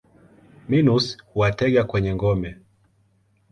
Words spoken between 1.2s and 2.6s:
huwatega kwenye ngome.